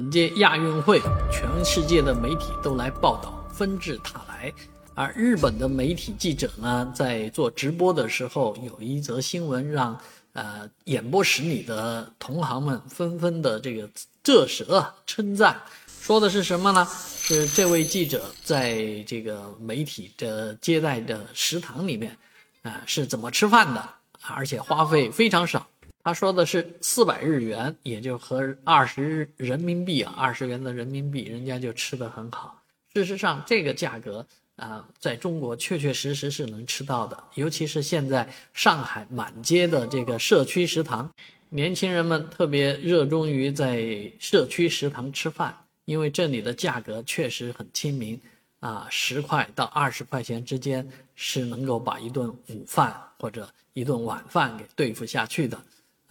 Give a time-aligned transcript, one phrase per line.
[0.00, 0.98] 本届亚运会，
[1.30, 4.50] 全世界的媒体都来报道，纷至沓来。
[4.94, 10.00] 而日本的媒体记者呢，在做直播的时候，有一则新闻让
[10.32, 13.86] 呃演播室里的同行们纷纷的这个
[14.22, 15.60] 啧舌称赞。
[16.00, 16.88] 说的是什么呢？
[17.18, 22.16] 是这位记者在这个媒体的接待的食堂里面，
[22.62, 23.86] 啊是怎么吃饭的？
[24.34, 25.66] 而且花费非常少。
[26.10, 32.60] 他说的是四百日元，也就合二十人民币啊，二十元的人民币，人家就吃得很好。
[32.92, 37.16] 事实上，这个价格啊，在中国确确实实是能吃到的。
[37.36, 41.08] 尤其是现在上海满街的这个社区食堂，
[41.48, 48.20] 年轻人们特别热衷于在社区食堂吃饭，因为这里的价格确实很亲民
[48.58, 50.84] 啊，十块到二十块钱之间
[51.14, 55.56] 是能够把一顿午饭或者一顿晚饭给对付下去的。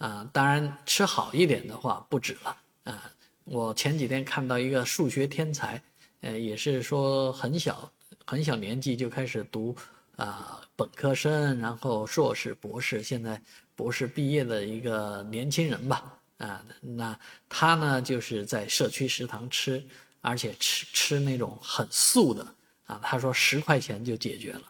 [0.00, 3.12] 啊，当然吃好一点的话不止了啊！
[3.44, 5.82] 我前几天看到一个数学天才，
[6.22, 7.92] 呃，也是说很小
[8.24, 9.76] 很小年纪就开始读
[10.16, 13.38] 啊本科生，然后硕士、博士，现在
[13.76, 19.84] 博士毕业的一个年轻人吧，啊，那他呢就是在社区食堂吃，
[20.22, 22.46] 而且吃吃那种很素的
[22.86, 24.62] 啊，他说十块钱就解决了，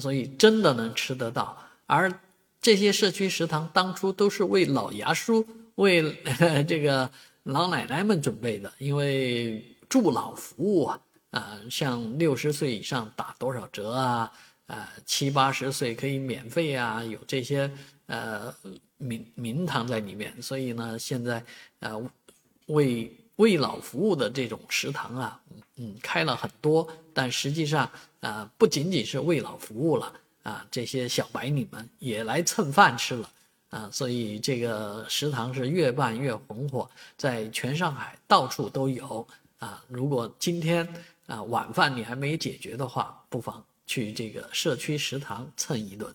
[0.00, 1.56] 所以真的能吃得到，
[1.86, 2.12] 而。
[2.62, 6.16] 这些社区食堂当初都是为老牙叔、为
[6.68, 7.10] 这个
[7.42, 11.00] 老奶奶们准备的，因为助老服务啊，
[11.32, 14.32] 啊，像六十岁以上打多少折啊，
[14.68, 17.68] 啊，七八十岁可以免费啊，有这些
[18.06, 18.54] 呃
[18.96, 21.44] 名名堂在里面，所以呢，现在
[21.80, 22.00] 呃
[22.66, 25.40] 为为老服务的这种食堂啊，
[25.78, 27.90] 嗯，开了很多，但实际上
[28.20, 30.12] 啊，不仅仅是为老服务了。
[30.42, 33.30] 啊，这些小白领们也来蹭饭吃了，
[33.70, 39.26] 啊，所以这个食堂是越办越红火，在全上海到处都有
[39.58, 39.84] 啊。
[39.88, 40.86] 如果今天
[41.26, 46.14] 啊晚饭你还没解决的话，不妨去这个社区食堂蹭一顿。